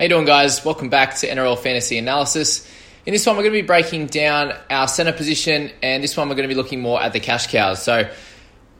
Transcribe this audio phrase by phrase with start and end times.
[0.00, 0.64] How you doing, guys?
[0.64, 2.66] Welcome back to NRL Fantasy Analysis.
[3.04, 6.30] In this one, we're going to be breaking down our center position, and this one
[6.30, 7.82] we're going to be looking more at the cash cows.
[7.82, 8.10] So,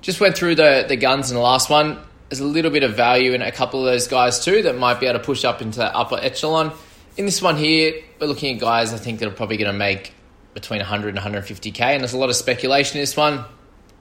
[0.01, 1.99] just went through the the guns in the last one.
[2.31, 4.99] There's a little bit of value in a couple of those guys too that might
[4.99, 6.73] be able to push up into that upper echelon.
[7.19, 9.79] In this one here, we're looking at guys I think that are probably going to
[9.79, 10.15] make
[10.55, 13.45] between 100 and 150k, and there's a lot of speculation in this one.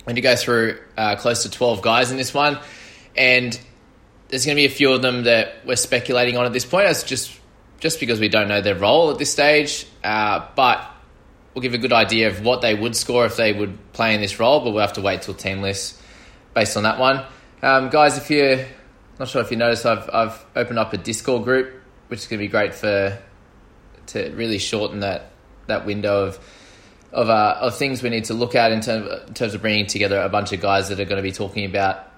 [0.06, 2.60] When you go through uh, close to 12 guys in this one,
[3.18, 3.60] and
[4.30, 6.88] there's going to be a few of them that we're speculating on at this point.
[7.06, 7.38] Just
[7.80, 10.86] just because we don't know their role at this stage, uh, but
[11.54, 14.22] we'll give a good idea of what they would score if they would play in
[14.22, 14.60] this role.
[14.62, 16.02] But we'll have to wait till team lists
[16.54, 17.26] based on that one,
[17.62, 18.18] um, guys.
[18.18, 18.66] If you're
[19.18, 21.74] not sure if you noticed, I've I've opened up a Discord group,
[22.08, 23.18] which is going to be great for
[24.08, 25.32] to really shorten that
[25.68, 26.40] that window of
[27.12, 29.88] of uh, of things we need to look at in terms in terms of bringing
[29.88, 32.09] together a bunch of guys that are going to be talking about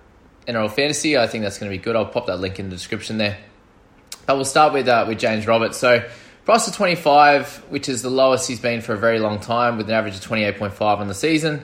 [0.47, 1.17] NRL fantasy.
[1.17, 1.95] I think that's going to be good.
[1.95, 3.37] I'll pop that link in the description there.
[4.25, 5.77] But we'll start with uh, with James Roberts.
[5.77, 6.07] So
[6.45, 9.77] price of twenty five, which is the lowest he's been for a very long time,
[9.77, 11.63] with an average of twenty eight point five on the season.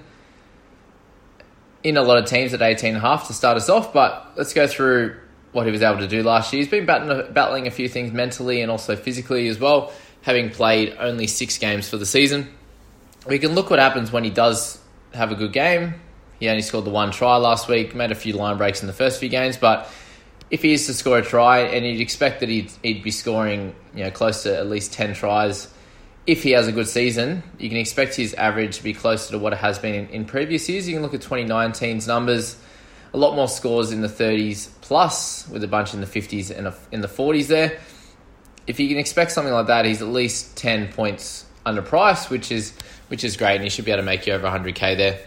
[1.83, 4.33] In a lot of teams at eighteen and a half to start us off, but
[4.35, 5.15] let's go through
[5.51, 6.61] what he was able to do last year.
[6.61, 11.27] He's been battling a few things mentally and also physically as well, having played only
[11.27, 12.53] six games for the season.
[13.25, 14.79] We can look what happens when he does
[15.13, 15.95] have a good game.
[16.39, 18.93] He only scored the one try last week, made a few line breaks in the
[18.93, 19.91] first few games, but
[20.49, 23.75] if he is to score a try, and you'd expect that he'd, he'd be scoring
[23.93, 25.67] you know close to at least 10 tries
[26.27, 29.39] if he has a good season, you can expect his average to be closer to
[29.39, 30.87] what it has been in, in previous years.
[30.87, 32.57] You can look at 2019's numbers,
[33.13, 36.73] a lot more scores in the 30s plus, with a bunch in the 50s and
[36.91, 37.79] in the 40s there.
[38.67, 42.51] If you can expect something like that, he's at least 10 points under price, which
[42.51, 42.73] is
[43.07, 45.19] which is great, and he should be able to make you over 100k there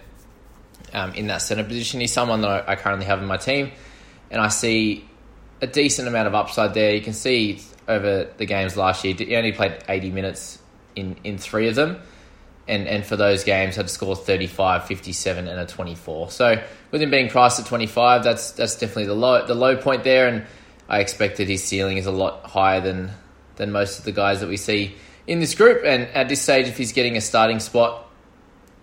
[0.92, 2.00] um, in that centre position.
[2.00, 3.72] He's someone that I, I currently have in my team,
[4.30, 5.04] and I see
[5.60, 6.94] a decent amount of upside there.
[6.94, 10.58] You can see over the games last year, he only played 80 minutes
[10.96, 12.00] in, in three of them.
[12.68, 16.30] And, and for those games, had to score 35, 57, and a 24.
[16.30, 16.62] So
[16.92, 20.28] with him being priced at 25, that's that's definitely the low the low point there.
[20.28, 20.46] And
[20.88, 23.10] I expected his ceiling is a lot higher than
[23.56, 24.94] than most of the guys that we see
[25.26, 25.82] in this group.
[25.84, 28.06] And at this stage, if he's getting a starting spot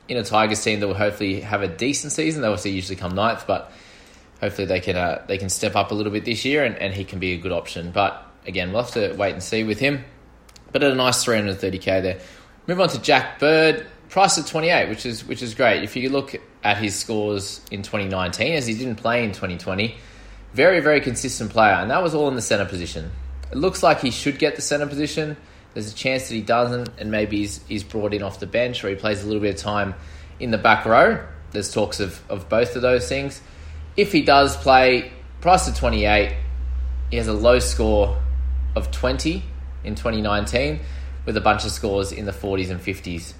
[0.07, 3.15] in a Tigers team that will hopefully have a decent season, they obviously usually come
[3.15, 3.71] ninth, but
[4.41, 6.93] hopefully they can uh, they can step up a little bit this year and, and
[6.93, 7.91] he can be a good option.
[7.91, 10.03] But again, we'll have to wait and see with him.
[10.71, 12.19] But at a nice 330k there.
[12.67, 15.83] Move on to Jack Bird, price at 28, which is which is great.
[15.83, 19.95] If you look at his scores in 2019, as he didn't play in 2020,
[20.53, 23.11] very very consistent player, and that was all in the center position.
[23.51, 25.37] It looks like he should get the center position.
[25.77, 28.83] There's a chance that he doesn't, and maybe he's, he's brought in off the bench
[28.83, 29.93] or he plays a little bit of time
[30.39, 31.23] in the back row.
[31.51, 33.39] There's talks of, of both of those things.
[33.95, 36.35] If he does play, price of 28,
[37.11, 38.19] he has a low score
[38.75, 39.43] of 20
[39.83, 40.79] in 2019
[41.27, 43.33] with a bunch of scores in the 40s and 50s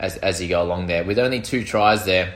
[0.00, 1.04] as, as you go along there.
[1.04, 2.34] With only two tries there,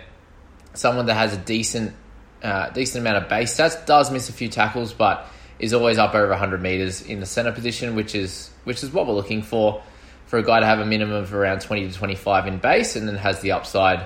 [0.75, 1.93] someone that has a decent
[2.41, 5.27] uh, decent amount of base stats, does miss a few tackles, but
[5.59, 9.07] is always up over 100 meters in the center position, which is which is what
[9.07, 9.83] we're looking for
[10.27, 13.07] for a guy to have a minimum of around 20 to 25 in base, and
[13.07, 14.05] then has the upside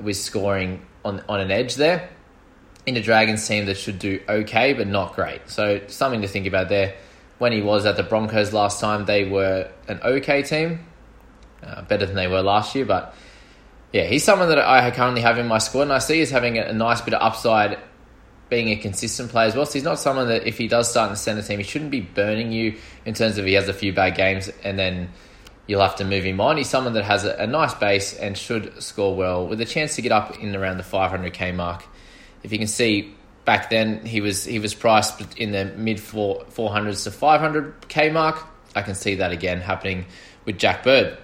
[0.00, 2.08] with scoring on on an edge there.
[2.86, 5.42] In a Dragons team that should do okay, but not great.
[5.50, 6.94] So something to think about there.
[7.38, 10.86] When he was at the Broncos last time, they were an okay team,
[11.62, 12.84] uh, better than they were last year.
[12.84, 13.14] But
[13.92, 16.58] yeah, he's someone that I currently have in my squad, and I see as having
[16.58, 17.78] a nice bit of upside
[18.50, 19.64] being a consistent player as well.
[19.64, 21.92] So he's not someone that if he does start in the centre team, he shouldn't
[21.92, 22.76] be burning you
[23.06, 25.08] in terms of he has a few bad games and then
[25.66, 26.56] you'll have to move him on.
[26.56, 29.94] He's someone that has a, a nice base and should score well with a chance
[29.96, 31.84] to get up in around the 500k mark.
[32.42, 33.14] If you can see
[33.44, 38.44] back then, he was he was priced in the mid four 400s to 500k mark.
[38.74, 40.06] I can see that again happening
[40.44, 41.16] with Jack Bird.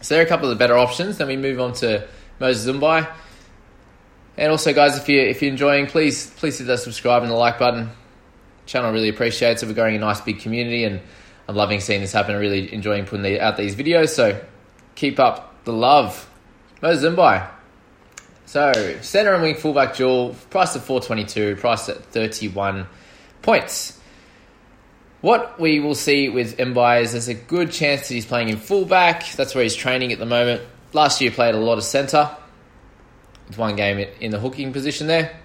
[0.00, 1.16] So there are a couple of better options.
[1.16, 2.06] Then we move on to
[2.38, 3.10] Moses Mbye.
[4.38, 7.34] And also, guys, if you if you're enjoying, please please hit that subscribe and the
[7.34, 7.90] like button.
[8.66, 9.66] Channel really appreciates it.
[9.66, 11.00] We're growing a nice big community, and
[11.48, 12.36] I'm loving seeing this happen.
[12.36, 14.10] Really enjoying putting the, out these videos.
[14.10, 14.40] So
[14.94, 16.30] keep up the love.
[16.80, 17.50] Moses Mbye.
[18.46, 22.86] So center and wing fullback dual, price at 422, price at 31
[23.42, 24.00] points.
[25.20, 28.56] What we will see with Mbye is there's a good chance that he's playing in
[28.56, 29.32] fullback.
[29.32, 30.62] That's where he's training at the moment.
[30.92, 32.30] Last year played a lot of centre
[33.56, 35.38] one game in the hooking position there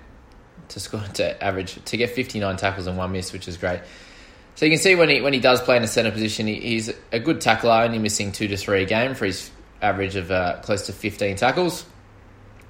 [0.70, 3.82] to score to average to get 59 tackles and one miss, which is great.
[4.56, 6.56] So you can see when he when he does play in a centre position, he,
[6.56, 9.50] he's a good tackler, only missing two to three a game for his
[9.82, 11.86] average of uh, close to 15 tackles.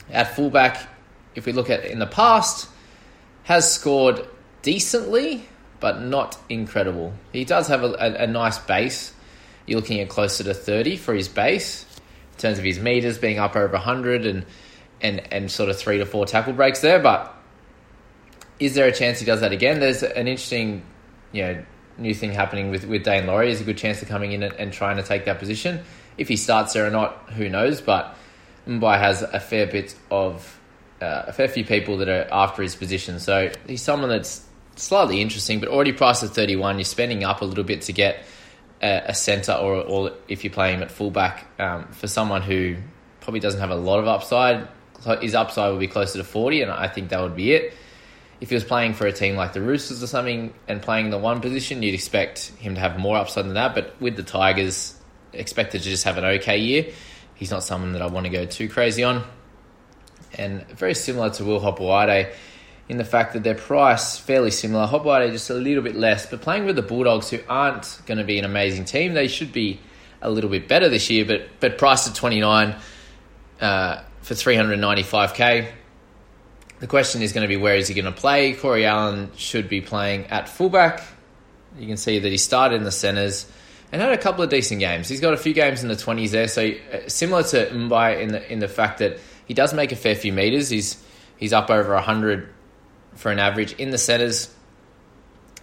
[0.10, 0.88] At fullback,
[1.36, 2.70] if we look at in the past,
[3.44, 4.28] has scored
[4.62, 5.48] decently,
[5.80, 7.14] but not incredible.
[7.32, 9.14] He does have a, a, a nice base.
[9.66, 11.86] You're looking at closer to 30 for his base
[12.34, 14.46] in terms of his meters being up over 100 and
[15.04, 17.00] and and sort of three to four tackle breaks there.
[17.00, 17.32] But
[18.60, 19.80] is there a chance he does that again?
[19.80, 20.84] There's an interesting,
[21.32, 21.66] you know,
[21.98, 23.48] new thing happening with with Daine Laurie.
[23.48, 25.82] There's a good chance of coming in and, and trying to take that position.
[26.18, 27.82] If he starts there or not, who knows?
[27.82, 28.16] But
[28.68, 30.60] Mbye has a fair bit of
[31.02, 33.20] uh, a fair few people that are after his position.
[33.20, 34.46] So he's someone that's
[34.76, 36.78] slightly interesting, but already priced at 31.
[36.78, 38.24] You're spending up a little bit to get
[38.82, 42.78] a, a centre, or, or if you're playing him at fullback, um, for someone who
[43.22, 44.68] probably doesn't have a lot of upside
[45.22, 47.74] his upside would be closer to 40, and I think that would be it.
[48.42, 51.18] If he was playing for a team like the Roosters or something and playing the
[51.18, 53.74] one position, you'd expect him to have more upside than that.
[53.74, 55.00] But with the Tigers,
[55.32, 56.88] expected to just have an okay year.
[57.36, 59.24] He's not someone that I want to go too crazy on.
[60.38, 62.34] And very similar to Will Hopoate
[62.90, 64.88] in the fact that their price fairly similar.
[64.88, 68.24] Hopoate just a little bit less, but playing with the Bulldogs, who aren't going to
[68.24, 69.80] be an amazing team, they should be
[70.22, 71.26] a little bit better this year.
[71.26, 72.76] But but priced at twenty nine.
[73.62, 75.70] Uh, for 395k.
[76.80, 78.54] The question is going to be where is he going to play?
[78.54, 81.02] Corey Allen should be playing at fullback.
[81.78, 83.46] You can see that he started in the centres
[83.92, 85.08] and had a couple of decent games.
[85.08, 88.30] He's got a few games in the 20s there, so uh, similar to Mbye in
[88.30, 90.70] the in the fact that he does make a fair few meters.
[90.70, 91.02] He's
[91.38, 92.50] he's up over 100
[93.16, 94.54] for an average in the centres,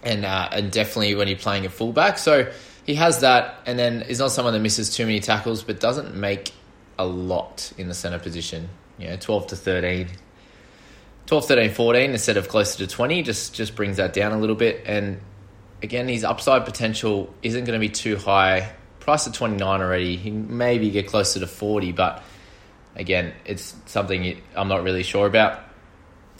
[0.03, 2.17] and uh, and definitely when he's playing at fullback.
[2.17, 2.51] So
[2.85, 6.15] he has that, and then he's not someone that misses too many tackles, but doesn't
[6.15, 6.51] make
[7.01, 8.69] a lot in the centre position.
[8.97, 10.07] You know, 12 to 13.
[11.25, 14.55] 12, 13, 14 instead of closer to 20 just, just brings that down a little
[14.55, 14.83] bit.
[14.85, 15.19] And
[15.81, 18.73] again, his upside potential isn't going to be too high.
[18.99, 20.15] Price at 29 already.
[20.17, 22.23] He maybe get closer to 40, but
[22.95, 25.59] again, it's something I'm not really sure about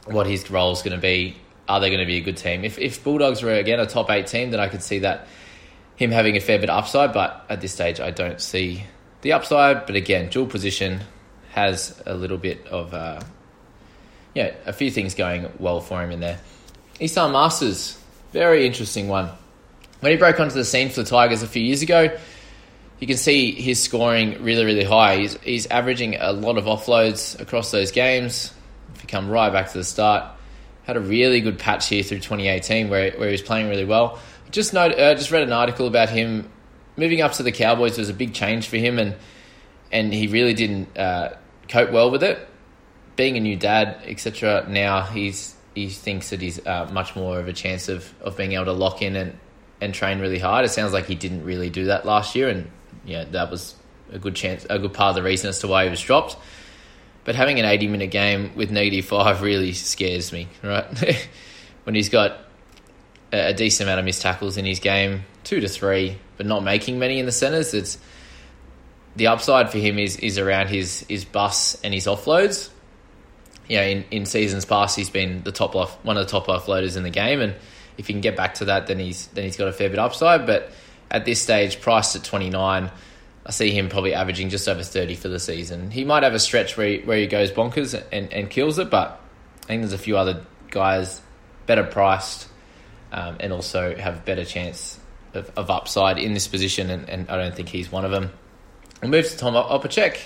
[0.06, 1.38] what his role is going to be.
[1.68, 2.66] Are they going to be a good team?
[2.66, 5.28] If, if Bulldogs were, again, a top eight team, then I could see that
[5.96, 8.84] him having a fair bit of upside, but at this stage, I don't see
[9.22, 11.02] the upside, but again, dual position
[11.52, 13.22] has a little bit of, uh,
[14.34, 16.40] yeah, a few things going well for him in there.
[17.00, 17.98] Esan Marsters,
[18.32, 19.30] very interesting one.
[20.00, 22.18] When he broke onto the scene for the Tigers a few years ago,
[23.00, 25.18] you can see his scoring really, really high.
[25.18, 28.54] He's, he's averaging a lot of offloads across those games.
[28.96, 30.26] If you come right back to the start,
[30.84, 34.20] had a really good patch here through 2018 where, where he was playing really well.
[34.52, 36.50] Just note, uh, just read an article about him
[36.98, 39.16] moving up to the Cowboys was a big change for him, and
[39.92, 41.36] and he really didn't uh,
[41.68, 42.48] cope well with it.
[43.16, 44.66] Being a new dad, etc.
[44.70, 48.54] Now he's he thinks that he's uh, much more of a chance of, of being
[48.54, 49.38] able to lock in and,
[49.80, 50.66] and train really hard.
[50.66, 52.70] It sounds like he didn't really do that last year, and
[53.06, 53.76] yeah, that was
[54.12, 56.38] a good chance, a good part of the reason as to why he was dropped.
[57.24, 61.30] But having an eighty minute game with negative five really scares me, right?
[61.84, 62.38] when he's got
[63.32, 67.00] a decent amount of missed tackles in his game, two to three, but not making
[67.00, 67.74] many in the centres.
[67.74, 67.98] It's
[69.16, 72.70] the upside for him is is around his his bus and his offloads.
[73.68, 76.48] You know, in, in seasons past, he's been the top off one of the top
[76.48, 77.56] offloaders in the game, and
[77.98, 80.00] if he can get back to that, then he's then he's got a fair bit
[80.00, 80.46] upside.
[80.46, 80.72] But
[81.10, 82.92] at this stage, priced at twenty nine,
[83.46, 85.92] I see him probably averaging just over thirty for the season.
[85.92, 88.90] He might have a stretch where he, where he goes bonkers and, and kills it,
[88.90, 89.22] but
[89.64, 91.22] I think there's a few other guys
[91.66, 92.48] better priced
[93.12, 95.00] um, and also have better chance
[95.34, 98.32] of, of upside in this position, and, and, I don't think he's one of them.
[99.02, 100.18] We'll move to Tom Opacic.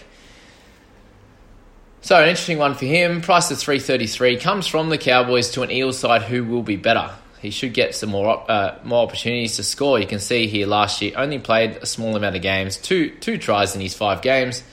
[2.02, 3.22] So an interesting one for him.
[3.22, 6.62] Price of three thirty three comes from the Cowboys to an Eels side who will
[6.62, 7.12] be better.
[7.42, 10.00] He should get some more uh, more opportunities to score.
[10.00, 13.38] You can see here last year only played a small amount of games, two two
[13.38, 14.64] tries in his five games.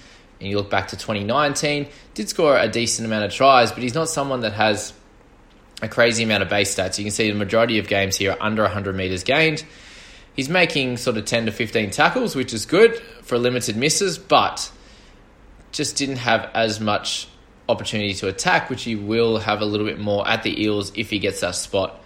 [0.40, 3.94] And you look back to 2019, did score a decent amount of tries, but he's
[3.94, 4.92] not someone that has
[5.82, 6.96] a crazy amount of base stats.
[6.96, 9.64] You can see the majority of games here are under 100 meters gained.
[10.34, 14.70] He's making sort of 10 to 15 tackles, which is good for limited misses, but
[15.72, 17.28] just didn't have as much
[17.68, 21.10] opportunity to attack, which he will have a little bit more at the Eels if
[21.10, 21.98] he gets that spot.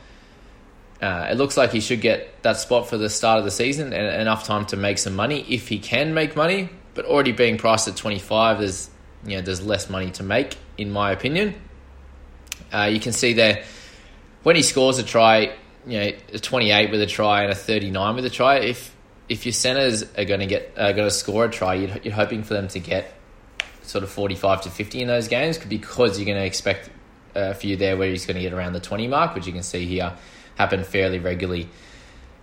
[1.00, 3.92] Uh, it looks like he should get that spot for the start of the season
[3.92, 6.70] and enough time to make some money if he can make money.
[6.94, 8.90] But already being priced at 25, there's
[9.26, 11.54] you know there's less money to make in my opinion.
[12.72, 13.64] Uh, you can see there
[14.42, 15.52] when he scores a try,
[15.86, 18.58] you know, a 28 with a try and a 39 with a try.
[18.58, 18.94] If
[19.28, 22.42] if your centers are going to get going to score a try, you're, you're hoping
[22.42, 23.12] for them to get
[23.82, 26.90] sort of 45 to 50 in those games because you're going to expect
[27.34, 29.62] a few there where he's going to get around the 20 mark, which you can
[29.62, 30.12] see here
[30.56, 31.68] happen fairly regularly.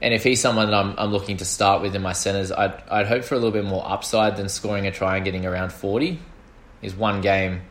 [0.02, 2.82] And if he's someone that I'm, I'm looking to start with in my centers, I'd,
[2.90, 5.72] I'd hope for a little bit more upside than scoring a try and getting around
[5.72, 6.20] 40.
[6.82, 7.62] Is one game,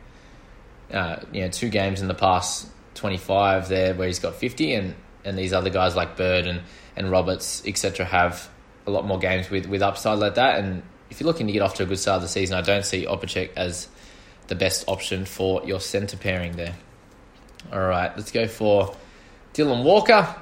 [0.93, 4.95] uh, you know, two games in the past 25 there where he's got 50, and,
[5.25, 6.63] and these other guys like Bird and,
[6.97, 8.49] and Roberts, etc., have
[8.87, 10.59] a lot more games with, with upside like that.
[10.59, 12.63] And if you're looking to get off to a good start of the season, I
[12.63, 13.89] don't see Opacic as
[14.49, 16.75] the best option for your centre pairing there.
[17.73, 18.95] All right, let's go for
[19.55, 20.35] Dylan Walker.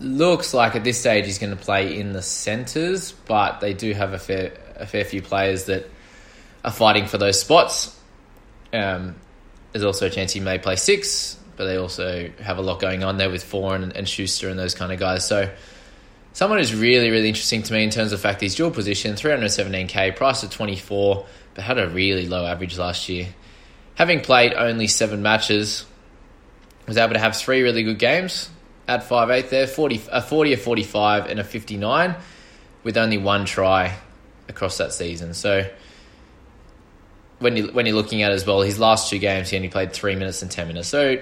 [0.00, 3.92] Looks like at this stage he's going to play in the centres, but they do
[3.92, 5.88] have a fair a fair few players that
[6.64, 7.96] are fighting for those spots.
[8.74, 9.16] Um,
[9.72, 13.04] there's also a chance he may play six, but they also have a lot going
[13.04, 15.26] on there with Foran and, and Schuster and those kind of guys.
[15.26, 15.50] So
[16.34, 20.16] Someone who's really, really interesting to me in terms of fact he's dual position, 317k,
[20.16, 23.28] price of 24, but had a really low average last year.
[23.94, 25.86] Having played only seven matches,
[26.88, 28.50] was able to have three really good games
[28.88, 32.16] at 5'8 there, 40, a 40, a 45, and a 59,
[32.82, 33.96] with only one try
[34.48, 35.34] across that season.
[35.34, 35.70] So
[37.44, 39.92] when you when you're looking at as well, his last two games he only played
[39.92, 40.88] three minutes and ten minutes.
[40.88, 41.16] So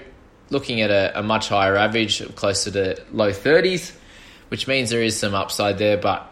[0.51, 3.93] looking at a, a much higher average, closer to low 30s
[4.53, 5.97] which means there is some upside there.
[5.97, 6.31] But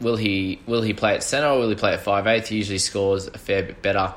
[0.00, 2.48] will he will he play at centre or will he play at five eighth?
[2.48, 4.14] He usually scores a fair bit better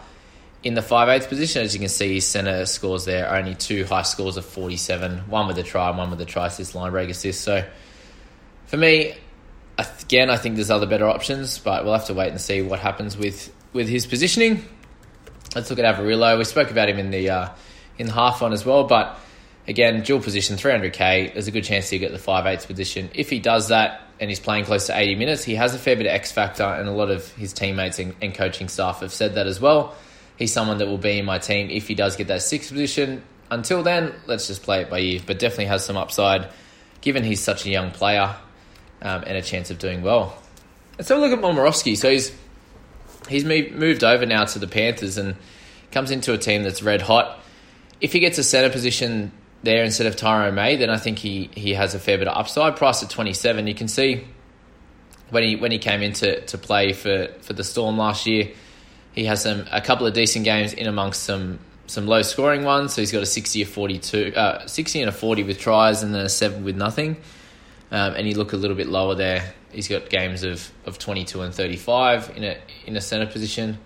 [0.63, 1.61] in the five eighth position.
[1.61, 5.47] As you can see, centre scores there only two high scores of forty seven, one
[5.47, 7.41] with a try, and one with a try assist, line break assist.
[7.41, 7.67] So
[8.67, 9.15] for me,
[9.77, 12.79] again, I think there's other better options, but we'll have to wait and see what
[12.79, 14.63] happens with with his positioning.
[15.55, 16.37] Let's look at Averillo.
[16.37, 17.49] We spoke about him in the uh,
[17.97, 19.19] in the half one as well, but
[19.67, 21.33] Again, dual position, 300k.
[21.33, 23.09] There's a good chance he'll get the 5 8 position.
[23.13, 25.95] If he does that and he's playing close to 80 minutes, he has a fair
[25.95, 29.13] bit of X factor, and a lot of his teammates and, and coaching staff have
[29.13, 29.95] said that as well.
[30.37, 33.23] He's someone that will be in my team if he does get that sixth position.
[33.51, 36.49] Until then, let's just play it by ear, but definitely has some upside
[37.01, 38.35] given he's such a young player
[39.01, 40.37] um, and a chance of doing well.
[40.97, 41.97] Let's have a look at Momirovski.
[41.97, 42.31] So he's
[43.27, 45.35] he's moved over now to the Panthers and
[45.91, 47.39] comes into a team that's red hot.
[47.99, 49.31] If he gets a center position
[49.63, 52.37] there instead of Tyrone May, then I think he, he has a fair bit of
[52.37, 52.75] upside.
[52.75, 53.67] Price at 27.
[53.67, 54.25] You can see
[55.29, 58.51] when he when he came into to play for, for the Storm last year,
[59.13, 62.93] he has some a couple of decent games in amongst some some low scoring ones.
[62.93, 66.15] So he's got a 60 or 42, uh, 60 and a 40 with tries and
[66.15, 67.17] then a 7 with nothing.
[67.91, 69.53] Um, and you look a little bit lower there.
[69.71, 73.77] He's got games of, of 22 and 35 in a in a center position.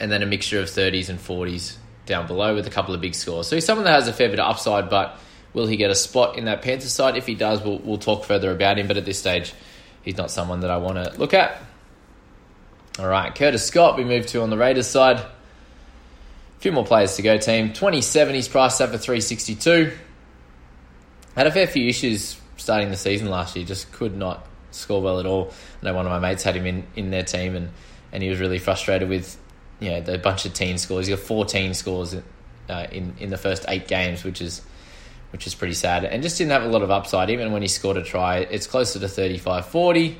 [0.00, 3.14] And then a mixture of 30s and 40s down below with a couple of big
[3.14, 3.46] scores.
[3.46, 5.18] So he's someone that has a fair bit of upside, but
[5.52, 7.16] will he get a spot in that Panthers side?
[7.16, 9.54] If he does, we'll, we'll talk further about him, but at this stage,
[10.02, 11.60] he's not someone that I want to look at.
[12.98, 15.18] All right, Curtis Scott, we move to on the Raiders side.
[15.18, 15.30] A
[16.58, 17.72] few more players to go, team.
[17.72, 19.92] 27, he's priced up for 362.
[21.36, 25.20] Had a fair few issues starting the season last year, just could not score well
[25.20, 25.52] at all.
[25.82, 27.70] I know one of my mates had him in, in their team, and,
[28.12, 29.38] and he was really frustrated with
[29.80, 31.06] you know, the bunch of teen scores.
[31.06, 32.16] He got 14 scores
[32.68, 34.62] uh, in in the first eight games, which is
[35.30, 37.28] which is pretty sad, and just didn't have a lot of upside.
[37.30, 40.14] Even when he scored a try, it's closer to 35-40,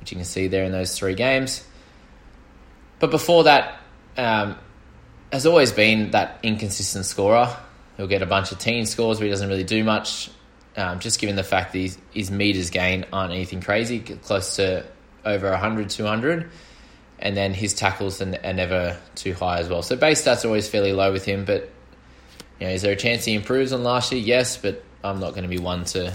[0.00, 1.64] which you can see there in those three games.
[2.98, 3.80] But before that,
[4.18, 4.58] um,
[5.32, 7.56] has always been that inconsistent scorer.
[7.96, 10.30] He'll get a bunch of teen scores, but he doesn't really do much.
[10.76, 14.84] Um, just given the fact that his, his meters gain aren't anything crazy, close to
[15.24, 16.50] over 100, 200
[17.18, 19.82] and then his tackles are, never too high as well.
[19.82, 21.70] So base stats are always fairly low with him, but
[22.60, 24.20] you know, is there a chance he improves on last year?
[24.20, 26.14] Yes, but I'm not going to be one to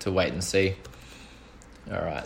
[0.00, 0.76] to wait and see.
[1.90, 2.24] All right,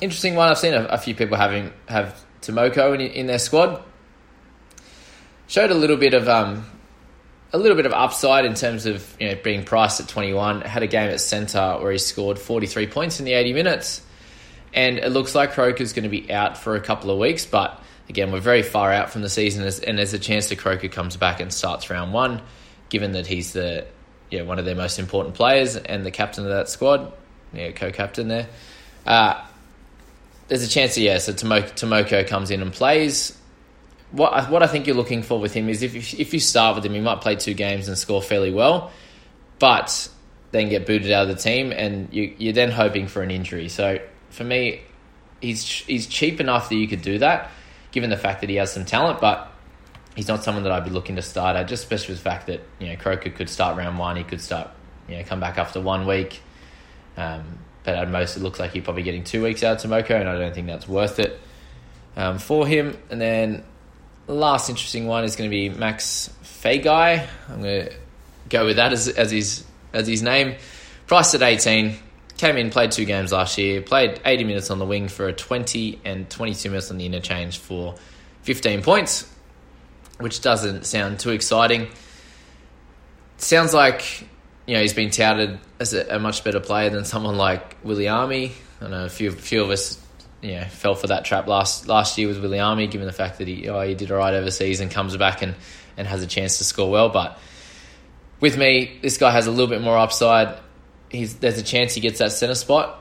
[0.00, 0.48] interesting one.
[0.48, 3.82] I've seen a, a few people having have Timoko in, in their squad.
[5.46, 6.66] showed a little bit of um,
[7.52, 10.62] a little bit of upside in terms of you know being priced at 21.
[10.62, 14.02] Had a game at centre where he scored 43 points in the 80 minutes,
[14.74, 17.46] and it looks like Croker's going to be out for a couple of weeks.
[17.46, 20.88] But again, we're very far out from the season, and there's a chance that Croker
[20.88, 22.42] comes back and starts round one,
[22.88, 23.86] given that he's the
[24.30, 27.12] yeah one of their most important players and the captain of that squad,
[27.52, 28.48] yeah, co-captain there.
[29.06, 29.40] Uh,
[30.48, 33.36] there's a chance that yeah, so Timoko comes in and plays
[34.16, 36.76] what I, what I think you're looking for with him is if if you start
[36.76, 38.90] with him, he might play two games and score fairly well,
[39.58, 40.08] but
[40.52, 43.68] then get booted out of the team, and you, you're then hoping for an injury.
[43.68, 43.98] So
[44.30, 44.82] for me,
[45.40, 47.50] he's he's cheap enough that you could do that,
[47.92, 49.52] given the fact that he has some talent, but
[50.14, 52.46] he's not someone that I'd be looking to start at, just especially with the fact
[52.46, 54.70] that you know Croker could start round one, he could start
[55.08, 56.40] you know come back after one week.
[57.18, 60.18] Um, but at most, it looks like he's probably getting two weeks out of Timoko,
[60.18, 61.38] and I don't think that's worth it
[62.16, 62.96] um, for him.
[63.10, 63.62] And then
[64.26, 67.26] last interesting one is going to be Max Feagai.
[67.48, 67.94] I'm going to
[68.48, 70.56] go with that as, as his as his name.
[71.06, 71.96] Priced at 18.
[72.36, 75.32] Came in, played two games last year, played 80 minutes on the wing for a
[75.32, 77.94] 20 and 22 minutes on the interchange for
[78.42, 79.26] 15 points,
[80.18, 81.88] which doesn't sound too exciting.
[83.38, 84.28] Sounds like
[84.66, 88.52] you know he's been touted as a, a much better player than someone like Williami.
[88.82, 89.98] I know a few few of us
[90.42, 93.48] you know, fell for that trap last last year with Williami, given the fact that
[93.48, 95.54] he oh, he did all right overseas and comes back and,
[95.96, 97.08] and has a chance to score well.
[97.08, 97.38] But
[98.40, 100.58] with me, this guy has a little bit more upside.
[101.08, 102.98] He's, there's a chance he gets that centre spot,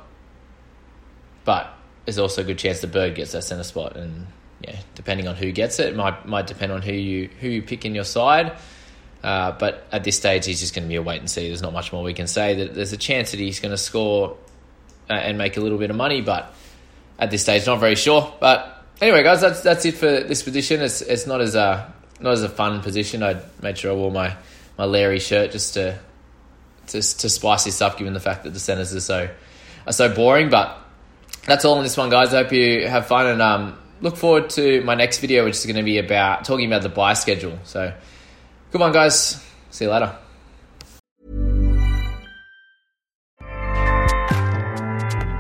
[1.44, 1.74] but
[2.06, 3.98] there's also a good chance the bird gets that centre spot.
[3.98, 4.28] And
[4.62, 7.62] yeah, depending on who gets it, it might might depend on who you who you
[7.62, 8.58] pick in your side.
[9.24, 11.48] Uh, but at this stage, he's just going to be a wait and see.
[11.48, 12.56] There's not much more we can say.
[12.56, 14.38] That there's a chance that he's going to score
[15.10, 16.54] uh, and make a little bit of money, but
[17.20, 17.66] at this stage.
[17.66, 20.82] Not very sure, but anyway, guys, that's that's it for this position.
[20.82, 23.24] It's it's not as a not as a fun position.
[23.24, 24.36] I made sure I wore my
[24.78, 25.98] my Larry shirt just to
[26.88, 29.30] to to spice this up, given the fact that the centers are so
[29.88, 30.50] are so boring.
[30.50, 30.78] But
[31.46, 32.34] that's all on this one, guys.
[32.34, 35.66] I hope you have fun and um, look forward to my next video, which is
[35.66, 37.60] going to be about talking about the buy schedule.
[37.64, 37.94] So,
[38.72, 39.44] good one, guys.
[39.70, 40.25] See you later.